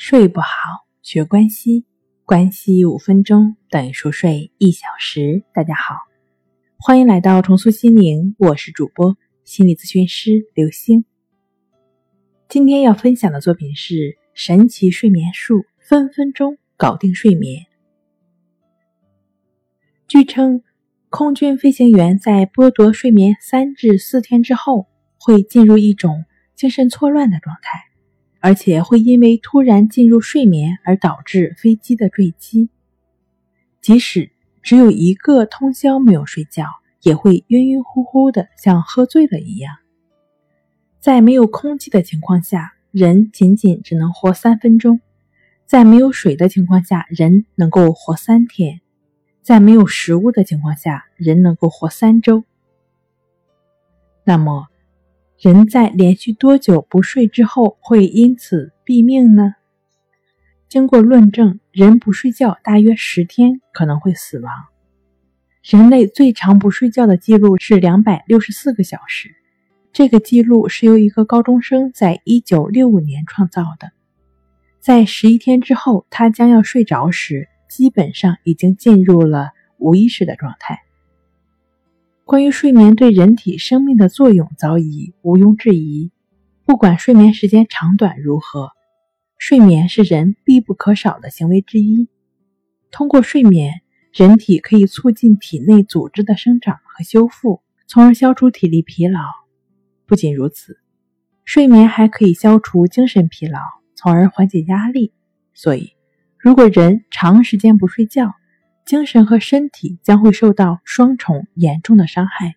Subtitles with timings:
[0.00, 0.46] 睡不好，
[1.02, 1.84] 学关系，
[2.24, 5.42] 关系五分钟等于熟睡一小时。
[5.52, 5.96] 大家好，
[6.78, 11.04] 欢迎来到重塑心灵，我是主播心理咨询师刘星。
[12.48, 13.94] 今天要分享的作品是
[14.34, 17.66] 《神奇睡眠术》，分分钟搞定睡眠。
[20.06, 20.62] 据称，
[21.10, 24.86] 空军飞行员在剥夺睡眠三至四天之后，
[25.18, 26.24] 会进入一种
[26.54, 27.87] 精神错乱的状态。
[28.40, 32.68] 而且会因为突然进入睡眠而导致飞机的坠机。
[33.80, 34.30] 即使
[34.62, 36.66] 只有一个通宵没有睡觉，
[37.02, 39.76] 也会晕晕乎乎的，像喝醉了一样。
[40.98, 44.98] 在没有空气的情况下，人仅仅只能活三分钟；
[45.64, 48.80] 在没有水的情况下，人能够活三天；
[49.42, 52.44] 在没有食物的情况下，人能够活三周。
[54.24, 54.66] 那么，
[55.40, 59.54] 人在连续多久不睡之后会因此毙命呢？
[60.68, 64.52] 经过论证，人不睡觉大约十天可能会死亡。
[65.62, 69.30] 人类最长不睡觉的记录是两百六十四个小时，
[69.92, 73.92] 这个记录是由一个高中生在一九六五年创造的。
[74.80, 80.80] 在十一天之后，他将要睡着时，基本上已经进入了无意识的状态。
[82.28, 86.12] 关于睡眠对人体生命的作用早已毋庸置疑。
[86.66, 88.68] 不管睡眠时间长短如何，
[89.38, 92.10] 睡眠是人必不可少的行为之一。
[92.90, 93.80] 通过睡眠，
[94.12, 99.20] 人体可以促进体内组织的生长和修复，从而消除体力疲劳。
[100.04, 100.76] 不仅如此，
[101.46, 103.58] 睡眠还可以消除精神疲劳，
[103.94, 105.14] 从而缓解压力。
[105.54, 105.94] 所以，
[106.36, 108.34] 如果人长时间不睡觉，
[108.88, 112.54] 精神和身体将会受到双重严重的伤害。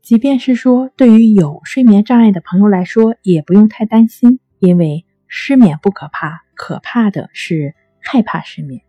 [0.00, 8.80] 即便是说，对于有睡眠障碍的朋友来说，也不用太担心，因为失眠不可怕，可怕的是害怕失眠。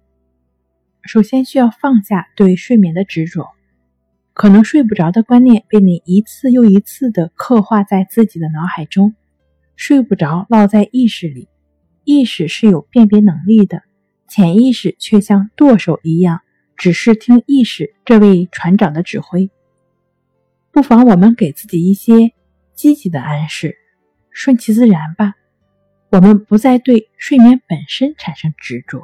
[1.03, 3.49] 首先需要放下对睡眠的执着，
[4.31, 9.13] 可能睡不着的观念被你一次又一次的刻画在自己的脑海中，
[9.75, 11.49] 睡不着烙在意识里。
[12.05, 13.83] 意识是有辨别能力的，
[14.29, 16.43] 潜意识却像舵手一样。
[16.77, 19.49] 只是听意识这位船长的指挥，
[20.71, 22.33] 不妨我们给自己一些
[22.73, 23.77] 积极的暗示，
[24.29, 25.35] 顺其自然吧。
[26.11, 29.01] 我们不再对睡眠本身产生执着，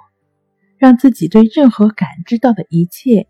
[0.77, 3.27] 让自己对任何感知到的一切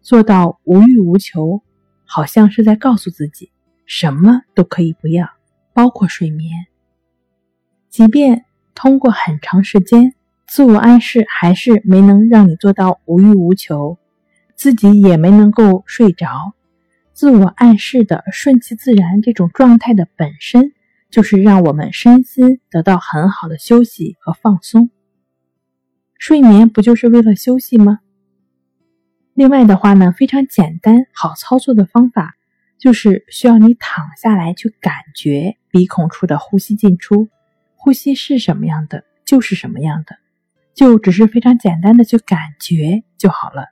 [0.00, 1.62] 做到无欲无求，
[2.04, 3.52] 好像是在告诉自己
[3.86, 5.28] 什么都可以不要，
[5.72, 6.66] 包括睡眠。
[7.88, 10.15] 即便通过很长时间。
[10.46, 13.98] 自我暗示还是没能让你做到无欲无求，
[14.54, 16.54] 自己也没能够睡着。
[17.12, 20.72] 自我暗示的顺其自然这种状态的本身，
[21.10, 24.90] 就是让我们身心得到很好的休息和放松。
[26.18, 28.00] 睡眠不就是为了休息吗？
[29.34, 32.36] 另外的话呢，非常简单好操作的方法，
[32.78, 37.28] 就是需要你躺下来去感觉鼻孔处的呼吸进出，
[37.74, 40.16] 呼吸是什么样的就是什么样的。
[40.76, 43.70] 就只是非常简单的去感觉就好了。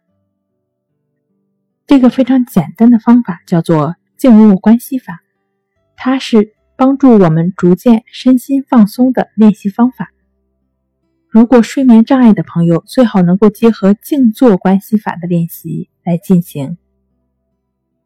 [1.87, 5.21] 这个非常简单的方法叫做静卧关系法，
[5.97, 10.11] 它是帮助我们逐渐身心放松的练习方法。
[11.29, 16.79] 如果睡眠障碍的朋友，最好能够结合静坐关系法的练习来进行。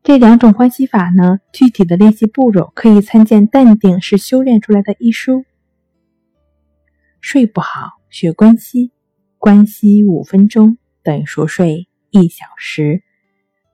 [0.03, 5.45] 这两种关系法呢，具体的练习步骤可以参见《淡定是修炼出来的》一书。
[7.21, 7.98] 睡不好。
[8.11, 8.93] 学关西，
[9.39, 13.03] 关西五分钟等于熟睡一小时。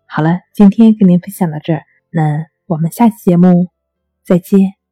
[0.06, 3.70] 好了，今天跟您分享到这儿，那我们下期节目
[4.22, 4.83] 再见。